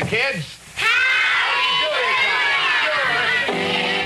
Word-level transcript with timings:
Listen, 0.00 0.18
kids. 0.18 0.56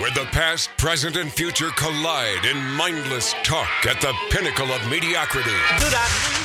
Where 0.01 0.11
the 0.11 0.29
past, 0.33 0.71
present, 0.77 1.17
and 1.17 1.33
future 1.33 1.71
collide 1.77 2.45
in 2.45 2.57
mindless 2.75 3.35
talk 3.45 3.69
at 3.87 4.01
the 4.01 4.13
pinnacle 4.31 4.73
of 4.73 4.89
mediocrity. 4.91 5.51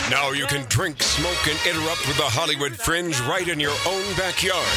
Now 0.10 0.32
you 0.32 0.46
can 0.46 0.66
drink, 0.70 1.02
smoke, 1.02 1.48
and 1.48 1.58
interrupt 1.68 2.08
with 2.08 2.18
the 2.18 2.24
Hollywood 2.24 2.76
fringe 2.76 3.20
right 3.22 3.48
in 3.48 3.60
your 3.60 3.76
own 3.88 4.04
backyard. 4.16 4.68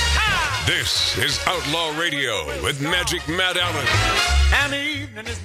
This 0.66 1.18
is 1.18 1.38
Outlaw 1.46 1.98
Radio 1.98 2.46
with 2.62 2.80
Magic 2.80 3.26
Matt 3.28 3.56
Allen. 3.56 3.86
And 4.62 4.72
the 4.72 4.82
evening 4.82 5.26
is 5.26 5.44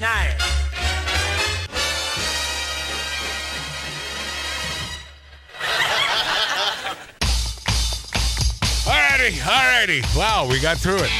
nigh. 9.31 9.37
Alrighty, 9.37 10.01
alrighty. 10.01 10.17
Wow, 10.17 10.47
we 10.49 10.59
got 10.59 10.77
through 10.77 10.97
it. 10.97 11.11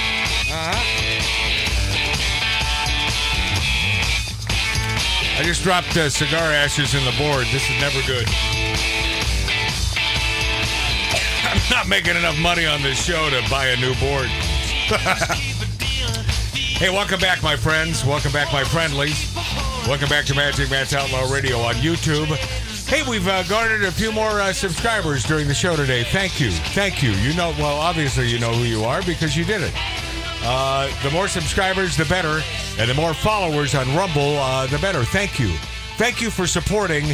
Uh-huh. 0.50 0.74
I 5.40 5.44
just 5.44 5.62
dropped 5.64 5.96
uh, 5.98 6.10
cigar 6.10 6.52
ashes 6.52 6.96
in 6.96 7.06
the 7.06 7.12
board. 7.18 7.46
This 7.52 7.70
is 7.70 7.80
never 7.80 8.02
good. 8.08 8.28
I'm 11.44 11.62
not 11.70 11.88
making 11.88 12.16
enough 12.16 12.40
money 12.40 12.66
on 12.66 12.82
this 12.82 13.04
show 13.04 13.30
to 13.30 13.44
buy 13.50 13.68
a 13.68 13.78
new 13.78 13.94
board. 13.96 14.28
hey, 16.78 16.90
welcome 16.90 17.20
back, 17.20 17.44
my 17.44 17.56
friends. 17.56 18.04
Welcome 18.04 18.32
back, 18.32 18.52
my 18.52 18.64
friendlies. 18.64 19.32
Welcome 19.88 20.10
back 20.10 20.26
to 20.26 20.36
Magic 20.36 20.72
Matt's 20.72 20.94
Outlaw 20.94 21.32
Radio 21.32 21.60
on 21.60 21.76
YouTube. 21.76 22.28
Hey, 22.88 23.04
we've 23.06 23.28
uh, 23.28 23.44
garnered 23.44 23.84
a 23.84 23.92
few 23.92 24.14
more 24.14 24.40
uh, 24.40 24.54
subscribers 24.54 25.26
during 25.26 25.46
the 25.46 25.54
show 25.54 25.76
today. 25.76 26.06
Thank 26.06 26.40
you. 26.40 26.52
Thank 26.52 27.04
you. 27.04 27.10
You 27.10 27.34
know, 27.36 27.54
well, 27.60 27.76
obviously, 27.76 28.30
you 28.30 28.40
know 28.40 28.54
who 28.54 28.64
you 28.64 28.86
are 28.86 29.02
because 29.04 29.36
you 29.36 29.44
did 29.44 29.62
it. 29.62 29.74
Uh, 30.42 30.90
the 31.04 31.12
more 31.12 31.28
subscribers, 31.28 31.98
the 31.98 32.06
better. 32.06 32.42
And 32.80 32.90
the 32.90 32.94
more 32.94 33.14
followers 33.14 33.76
on 33.76 33.94
Rumble, 33.94 34.38
uh, 34.38 34.68
the 34.68 34.78
better. 34.80 35.04
Thank 35.04 35.38
you. 35.38 35.50
Thank 35.98 36.22
you 36.22 36.30
for 36.30 36.48
supporting 36.48 37.08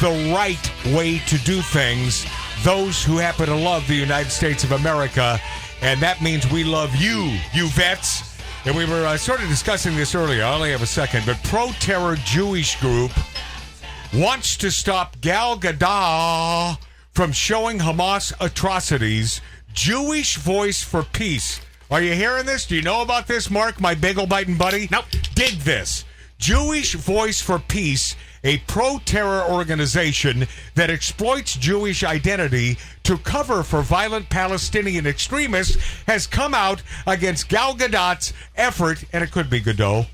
the 0.00 0.32
right 0.32 0.94
way 0.94 1.18
to 1.18 1.38
do 1.38 1.60
things. 1.60 2.24
Those 2.62 3.02
who 3.02 3.16
happen 3.16 3.46
to 3.46 3.56
love 3.56 3.84
the 3.88 3.96
United 3.96 4.30
States 4.30 4.62
of 4.62 4.70
America. 4.70 5.40
And 5.82 6.00
that 6.02 6.22
means 6.22 6.48
we 6.52 6.62
love 6.62 6.94
you, 6.94 7.36
you 7.52 7.66
vets. 7.70 8.38
And 8.64 8.76
we 8.76 8.84
were 8.84 9.04
uh, 9.04 9.16
sort 9.16 9.42
of 9.42 9.48
discussing 9.48 9.96
this 9.96 10.14
earlier. 10.14 10.44
I 10.44 10.54
only 10.54 10.70
have 10.70 10.82
a 10.82 10.86
second. 10.86 11.26
But 11.26 11.42
Pro 11.42 11.72
Terror 11.80 12.14
Jewish 12.24 12.78
Group 12.78 13.10
wants 14.16 14.56
to 14.56 14.70
stop 14.70 15.20
Gal 15.20 15.58
Gadot 15.58 16.78
from 17.12 17.32
showing 17.32 17.80
Hamas 17.80 18.32
atrocities. 18.40 19.42
Jewish 19.74 20.38
Voice 20.38 20.82
for 20.82 21.02
Peace. 21.02 21.60
Are 21.90 22.00
you 22.00 22.14
hearing 22.14 22.46
this? 22.46 22.66
Do 22.66 22.76
you 22.76 22.82
know 22.82 23.02
about 23.02 23.26
this, 23.26 23.50
Mark, 23.50 23.78
my 23.78 23.94
bagel 23.94 24.26
biting 24.26 24.56
buddy? 24.56 24.88
Nope. 24.90 25.04
Dig 25.34 25.58
this. 25.58 26.06
Jewish 26.38 26.94
Voice 26.94 27.42
for 27.42 27.58
Peace, 27.58 28.16
a 28.42 28.56
pro 28.66 28.98
terror 29.04 29.42
organization 29.42 30.46
that 30.76 30.88
exploits 30.88 31.54
Jewish 31.54 32.02
identity 32.02 32.78
to 33.02 33.18
cover 33.18 33.62
for 33.62 33.82
violent 33.82 34.30
Palestinian 34.30 35.06
extremists, 35.06 35.76
has 36.06 36.26
come 36.26 36.54
out 36.54 36.82
against 37.06 37.50
Gal 37.50 37.74
Gadot's 37.74 38.32
effort, 38.56 39.04
and 39.12 39.22
it 39.22 39.30
could 39.30 39.50
be 39.50 39.60
Godot, 39.60 40.06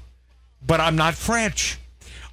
but 0.66 0.80
I'm 0.80 0.96
not 0.96 1.14
French 1.14 1.78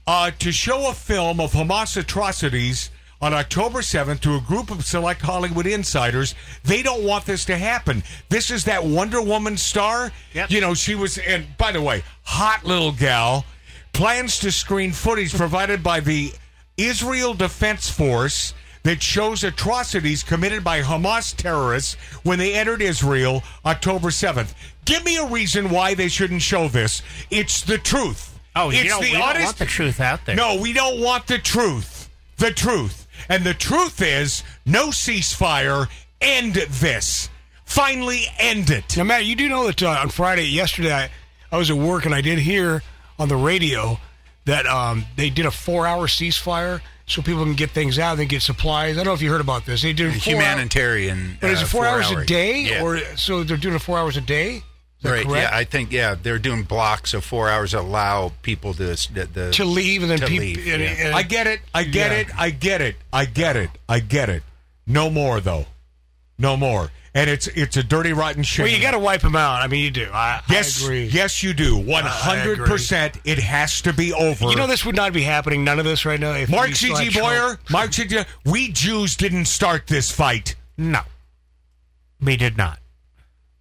uh, 0.10 0.32
to 0.40 0.52
show 0.52 0.90
a 0.90 0.94
film 0.96 1.40
of 1.40 1.52
Hamas 1.52 1.96
atrocities 1.96 2.90
on 3.22 3.32
October 3.32 3.82
7th 3.82 4.22
to 4.22 4.34
a 4.34 4.42
group 4.42 4.72
of 4.72 4.84
select 4.84 5.22
Hollywood 5.22 5.68
insiders. 5.68 6.34
They 6.64 6.82
don't 6.82 7.04
want 7.04 7.28
this 7.28 7.46
to 7.46 7.56
happen. 7.56 8.02
This 8.28 8.50
is 8.50 8.64
that 8.64 8.84
Wonder 8.84 9.22
Woman 9.22 9.56
star. 9.56 10.12
Yep. 10.34 10.50
You 10.50 10.62
know, 10.62 10.74
she 10.74 10.96
was, 10.96 11.20
and 11.20 11.46
by 11.60 11.72
the 11.72 11.82
way, 11.84 12.02
hot 12.24 12.66
little 12.66 12.92
gal. 12.92 13.46
Plans 13.94 14.40
to 14.40 14.52
screen 14.52 14.94
footage 14.94 15.32
provided 15.32 15.84
by 15.84 16.00
the 16.00 16.34
Israel 16.76 17.36
Defense 17.36 17.88
Force 17.88 18.56
that 18.82 19.04
shows 19.04 19.44
atrocities 19.44 20.24
committed 20.24 20.64
by 20.64 20.82
Hamas 20.82 21.36
terrorists 21.36 21.94
when 22.24 22.40
they 22.40 22.56
entered 22.56 22.82
Israel 22.82 23.44
October 23.64 24.08
7th. 24.08 24.56
Give 24.86 25.06
me 25.06 25.18
a 25.18 25.28
reason 25.28 25.70
why 25.70 25.94
they 25.94 26.08
shouldn't 26.08 26.42
show 26.42 26.68
this. 26.68 27.04
It's 27.30 27.62
the 27.62 27.78
truth. 27.78 28.39
Oh, 28.56 28.72
it's 28.72 28.90
don't, 28.90 29.02
the 29.02 29.08
we 29.08 29.14
don't 29.14 29.22
honest 29.22 29.46
want 29.46 29.58
the 29.58 29.66
truth 29.66 30.00
out 30.02 30.26
there. 30.26 30.36
no, 30.36 30.60
we 30.62 30.74
don't 30.74 31.00
want 31.02 31.28
the 31.28 31.38
truth. 31.38 32.10
The 32.38 32.52
truth. 32.52 33.08
And 33.30 33.44
the 33.44 33.54
truth 33.54 34.02
is 34.02 34.44
no 34.66 34.88
ceasefire. 34.88 35.88
End 36.22 36.56
this. 36.56 37.30
Finally 37.66 38.24
end 38.40 38.70
it. 38.70 38.98
Now, 38.98 39.04
Matt, 39.04 39.26
you 39.26 39.36
do 39.36 39.48
know 39.48 39.68
that 39.68 39.84
uh, 39.84 39.90
on 39.90 40.10
Friday, 40.10 40.44
yesterday, 40.48 40.94
I, 40.94 41.10
I 41.52 41.58
was 41.58 41.70
at 41.70 41.78
work 41.78 42.06
and 42.06 42.16
I 42.16 42.22
did 42.22 42.40
hear 42.40 42.82
on 43.20 43.30
the 43.30 43.36
radio 43.36 44.00
that 44.46 44.66
um, 44.66 45.06
they 45.16 45.30
did 45.30 45.46
a 45.46 45.52
four-hour 45.52 46.08
ceasefire 46.08 46.82
so 47.06 47.22
people 47.22 47.44
can 47.44 47.54
get 47.54 47.72
things 47.72 48.00
out 48.00 48.20
and 48.20 48.28
get 48.30 48.42
supplies. 48.42 48.96
I 48.96 49.00
don't 49.00 49.08
know 49.08 49.14
if 49.14 49.22
you 49.22 49.30
heard 49.32 49.42
about 49.42 49.66
this. 49.66 49.82
They 49.84 49.94
did 49.94 50.12
four 50.14 50.34
humanitarian. 50.34 51.38
But 51.40 51.52
is 51.52 51.60
uh, 51.62 51.66
it 51.66 51.68
four, 51.68 51.86
hours 51.86 52.12
hour- 52.12 52.22
a 52.22 52.26
day, 52.26 52.62
Yeah. 52.62 52.84
or 52.84 53.00
so 53.16 53.44
they're 53.44 53.58
doing 53.58 53.76
it 53.76 53.80
four 53.80 53.98
hours 54.00 54.18
a 54.18 54.22
day? 54.22 54.64
Is 55.00 55.04
that 55.04 55.12
right? 55.12 55.26
correct? 55.26 55.52
Yeah, 55.52 55.58
I 55.58 55.64
think 55.64 55.92
yeah 55.92 56.16
they're 56.22 56.40
doing 56.40 56.64
blocks 56.64 57.14
of 57.14 57.24
four 57.24 57.48
hours 57.50 57.72
that 57.72 57.82
allow 57.82 58.34
people 58.42 58.74
to 58.74 58.84
the, 58.84 59.28
the 59.34 59.52
to 59.54 59.64
leave 59.66 60.02
and 60.02 60.12
then 60.12 60.20
to 60.20 60.26
people. 60.28 60.46
leave, 60.46 60.68
and- 60.68 60.82
yeah. 60.82 60.90
and- 61.08 61.16
I 61.16 61.24
get 61.24 61.48
it. 61.48 61.62
I 61.74 61.84
get 61.84 62.12
Yeah. 62.12 62.18
it. 62.18 62.28
I 62.38 62.50
get 62.50 62.82
it. 62.82 62.96
I 63.14 63.26
get 63.26 63.56
it. 63.56 63.70
I 63.88 64.00
get 64.02 64.30
it. 64.30 64.44
No 64.86 65.10
more 65.10 65.40
though. 65.40 65.66
No 66.38 66.58
more. 66.58 66.92
And 67.14 67.30
it's 67.30 67.48
it's 67.48 67.76
a 67.76 67.82
dirty 67.84 68.14
rotten 68.14 68.44
shame. 68.44 68.66
well, 68.66 68.72
you 68.74 68.80
got 68.82 68.92
to 68.92 69.00
wipe 69.00 69.22
them 69.22 69.36
out. 69.36 69.62
I 69.64 69.68
mean, 69.68 69.84
you 69.84 69.90
do. 69.90 70.10
I, 70.14 70.42
Yes, 70.50 70.82
I 70.82 70.86
agree. 70.86 71.06
yes, 71.08 71.42
you 71.42 71.54
do. 71.54 71.76
One 71.78 72.04
hundred 72.06 72.60
percent. 72.60 73.18
It 73.26 73.40
has 73.40 73.82
to 73.82 73.94
be 73.94 74.14
over. 74.14 74.46
You 74.50 74.56
know, 74.56 74.68
this 74.68 74.86
would 74.86 74.96
not 74.96 75.12
be 75.14 75.24
happening. 75.24 75.64
None 75.64 75.80
of 75.80 75.86
this 75.86 76.06
right 76.06 76.20
now. 76.20 76.34
If 76.34 76.50
Mark 76.50 76.68
we 76.68 76.74
C.G. 76.76 76.94
had 77.06 77.14
Trump. 77.14 77.28
Boyer, 77.28 77.60
Mark 77.72 77.94
C.G. 77.94 78.22
We 78.46 78.72
Jews 78.72 79.16
didn't 79.16 79.46
start 79.46 79.88
this 79.88 80.12
fight. 80.12 80.56
No. 80.78 81.02
We 82.22 82.38
did 82.38 82.58
not. 82.58 82.79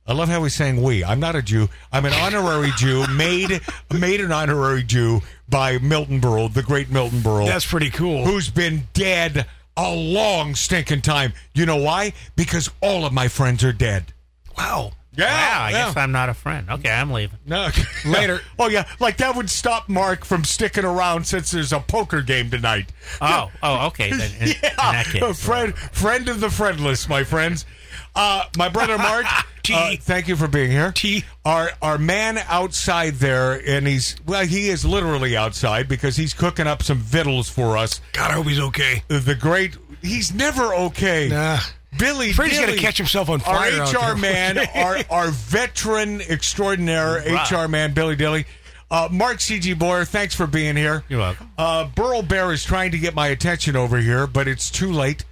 I 0.09 0.15
love 0.15 0.31
how 0.31 0.43
he's 0.43 0.55
saying 0.55 0.83
we. 0.83 1.05
I'm 1.05 1.21
not 1.21 1.37
a 1.37 1.43
Jew. 1.43 1.69
I'm 1.93 2.07
an 2.07 2.15
honorary 2.15 2.71
Jew, 2.79 3.07
made 3.09 3.61
made 3.93 4.21
an 4.23 4.33
honorary 4.33 4.83
Jew 4.83 5.21
by 5.51 5.77
Milton 5.79 6.19
Berle, 6.21 6.53
the 6.53 6.63
great 6.63 6.91
Milton 6.91 7.21
Berle, 7.21 7.47
That's 7.47 7.67
pretty 7.67 7.91
cool. 7.91 8.25
who's 8.25 8.49
been 8.49 8.85
dead 8.95 9.47
a 9.77 9.95
long 9.95 10.55
stinking 10.55 11.03
time. 11.03 11.35
You 11.55 11.67
know 11.67 11.77
why? 11.77 12.15
Because 12.37 12.71
all 12.81 13.05
of 13.05 13.13
my 13.13 13.29
friends 13.29 13.63
are 13.63 13.73
dead. 13.73 14.13
wow. 14.57 14.93
Yeah, 15.19 15.27
wow, 15.27 15.65
I 15.65 15.71
yeah. 15.71 15.87
guess 15.87 15.97
I'm 15.97 16.13
not 16.13 16.29
a 16.29 16.35
friend. 16.35 16.71
Okay, 16.71 16.91
I'm 16.91 17.11
leaving. 17.11 17.39
No, 17.45 17.69
Later. 18.07 18.41
Oh 18.59 18.69
yeah, 18.69 18.87
like 19.01 19.17
that 19.17 19.35
would 19.35 19.51
stop 19.51 19.89
Mark 19.89 20.25
from 20.25 20.45
sticking 20.45 20.85
around 20.85 21.27
since 21.27 21.51
there's 21.51 21.73
a 21.73 21.81
poker 21.81 22.23
game 22.23 22.51
tonight. 22.51 22.93
Oh, 23.21 23.51
oh, 23.63 23.87
okay. 23.89 24.13
Then, 24.13 24.31
in, 24.41 24.49
in 24.49 24.55
that 24.77 25.07
case, 25.07 25.45
friend, 25.45 25.77
friend 25.77 26.29
of 26.29 26.41
the 26.41 26.51
friendless, 26.51 27.09
my 27.09 27.25
friends. 27.25 27.67
Uh, 28.15 28.45
my 28.57 28.69
brother 28.69 28.99
Mark, 28.99 29.27
T. 29.63 29.75
uh, 29.75 29.95
thank 30.01 30.29
you 30.29 30.35
for 30.35 30.49
being 30.49 30.71
here. 30.71 30.93
T. 30.93 31.25
Our 31.45 31.71
our 31.83 31.99
man 31.99 32.39
outside 32.49 33.15
there, 33.15 33.61
and 33.65 33.87
he's 33.87 34.17
well, 34.25 34.47
he 34.47 34.71
is 34.71 34.85
literally 34.85 35.37
outside 35.37 35.89
because 35.89 36.17
he's 36.17 36.33
cooking 36.33 36.67
up 36.67 36.83
some 36.83 36.99
victuals 36.99 37.49
for 37.49 37.77
us. 37.77 38.01
God, 38.13 38.31
I 38.31 38.35
hope 38.35 38.47
he's 38.47 38.61
okay. 38.61 39.03
The 39.09 39.35
great, 39.35 39.77
he's 40.03 40.33
never 40.33 40.75
okay. 40.75 41.29
Nah. 41.29 41.59
Billy, 41.97 42.27
he's 42.29 42.37
Dilly, 42.37 42.59
gonna 42.67 42.77
catch 42.77 42.99
himself 42.99 43.29
on 43.31 43.41
fire 43.41 43.81
Our 43.81 44.13
HR 44.13 44.17
man, 44.17 44.59
our 44.75 44.99
our 45.11 45.31
veteran 45.31 46.21
extraordinaire. 46.21 47.23
HR 47.49 47.69
man, 47.69 47.95
Billy 47.95 48.17
Dilly. 48.17 48.47
Uh, 48.91 49.09
Mark 49.11 49.41
C.G. 49.41 49.75
Boyer, 49.75 50.05
thanks 50.05 50.35
for 50.35 50.47
being 50.47 50.75
here. 50.77 51.05
You're 51.09 51.19
welcome. 51.19 51.51
Uh, 51.59 51.87
Burl 51.95 52.23
Bear 52.23 52.53
is 52.53 52.65
trying 52.65 52.91
to 52.93 52.99
get 52.99 53.15
my 53.15 53.29
attention 53.29 53.77
over 53.77 53.99
here, 53.99 54.27
but 54.27 54.49
it's 54.49 54.71
too 54.71 54.93
late. 54.93 55.25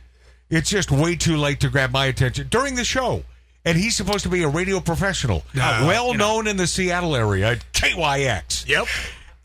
It's 0.51 0.69
just 0.69 0.91
way 0.91 1.17
too 1.17 1.37
late 1.39 1.61
to 1.61 1.71
grab 1.71 1.91
my 1.91 2.07
attention 2.07 2.49
during 2.49 2.75
the 2.75 2.85
show. 2.85 3.25
And 3.65 3.77
he's 3.77 3.97
supposed 3.97 4.23
to 4.25 4.29
be 4.29 4.43
a 4.45 4.49
radio 4.49 4.79
professional, 4.79 5.43
Yeah, 5.53 5.87
well 5.87 6.15
known 6.15 6.47
in 6.47 6.57
the 6.57 6.67
Seattle 6.69 7.17
area 7.17 7.53
at 7.53 7.73
KYX. 7.73 8.69
Yep. 8.69 8.87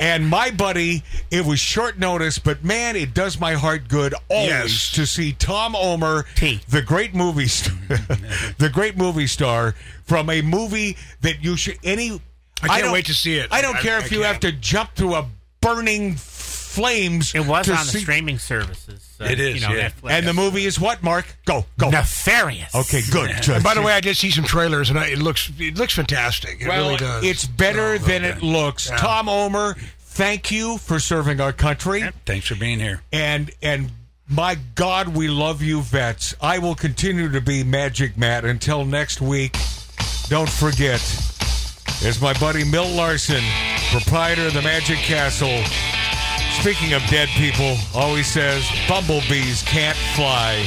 And 0.02 0.28
my 0.28 0.50
buddy, 0.50 1.04
it 1.30 1.46
was 1.46 1.60
short 1.60 2.00
notice, 2.00 2.40
but 2.40 2.64
man, 2.64 2.96
it 2.96 3.14
does 3.14 3.40
my 3.40 3.54
heart 3.54 3.88
good 3.88 4.16
always 4.30 4.50
Yes. 4.50 4.92
to 4.94 5.06
see 5.06 5.32
Tom 5.32 5.76
Omer, 5.76 6.26
T. 6.36 6.60
the 6.70 6.82
great 6.82 7.14
movie, 7.14 7.48
st- 7.48 7.78
the 8.58 8.70
great 8.74 8.98
movie 8.98 9.28
star 9.28 9.76
from 10.04 10.30
a 10.32 10.42
movie 10.42 10.98
that 11.22 11.44
you 11.44 11.56
should 11.56 11.78
any. 11.84 12.20
I 12.64 12.68
can't 12.68 12.84
don't- 12.86 12.94
wait 12.94 13.06
to 13.06 13.14
see 13.14 13.36
it. 13.38 13.50
I 13.52 13.62
don't 13.62 13.76
I- 13.78 13.82
care 13.82 13.98
I 14.00 14.04
if 14.04 14.12
you 14.12 14.22
can't. 14.22 14.32
have 14.32 14.40
to 14.42 14.52
jump 14.52 14.96
through 14.96 15.14
a 15.16 15.28
burning 15.62 16.16
flames. 16.16 17.36
It 17.36 17.46
was 17.46 17.68
to 17.68 17.74
on 17.76 17.86
the 17.86 18.00
streaming 18.00 18.40
services. 18.40 19.11
Uh, 19.22 19.26
It 19.26 19.40
is, 19.40 19.56
you 19.62 19.68
know, 19.68 19.74
yeah. 19.76 19.90
Netflix. 19.90 20.12
And 20.12 20.28
the 20.28 20.34
movie 20.34 20.66
is 20.66 20.80
what? 20.80 21.04
Mark, 21.04 21.26
go 21.46 21.66
go. 21.78 21.90
nefarious. 21.90 22.74
Okay, 22.76 23.02
good. 23.12 23.30
And 23.50 23.64
by 23.64 23.74
the 23.74 23.82
way, 23.82 23.94
I 23.94 24.00
did 24.02 24.18
see 24.18 24.32
some 24.32 24.44
trailers, 24.46 24.90
and 24.90 24.98
I, 25.00 25.08
it 25.10 25.20
looks 25.20 25.52
it 25.60 25.78
looks 25.78 25.94
fantastic. 25.94 26.62
It 26.62 26.68
well, 26.68 26.86
really 26.88 26.98
does. 26.98 27.24
it's 27.24 27.46
better 27.46 27.98
than 27.98 28.24
it 28.26 28.42
looks. 28.42 28.90
Yeah. 28.90 28.98
Tom 28.98 29.30
Omer, 29.30 29.76
thank 30.00 30.52
you 30.52 30.78
for 30.78 31.00
serving 31.00 31.40
our 31.40 31.54
country. 31.54 32.04
Thanks 32.26 32.48
for 32.48 32.56
being 32.56 32.80
here. 32.80 33.02
and 33.14 33.52
and 33.62 33.92
My 34.30 34.56
God, 34.76 35.10
we 35.10 35.28
love 35.28 35.62
you, 35.62 35.82
vets. 35.82 36.34
I 36.42 36.60
will 36.60 36.76
continue 36.76 37.30
to 37.32 37.42
be 37.42 37.64
Magic 37.64 38.18
Matt 38.18 38.46
until 38.46 38.86
next 38.86 39.20
week. 39.22 39.58
Don't 40.30 40.50
forget, 40.50 41.02
as 42.06 42.20
my 42.22 42.32
buddy 42.40 42.64
Milt 42.64 42.90
Larsen, 42.92 43.44
proprietor 43.92 44.48
of 44.48 44.54
the 44.54 44.62
Magic 44.62 44.98
Castle, 45.00 45.62
speaking 46.60 46.94
of 46.94 47.02
dead 47.08 47.30
people, 47.30 47.76
always 47.96 48.28
says, 48.28 48.70
bumblebees 48.88 49.64
can't 49.64 49.98
fly. 50.16 50.66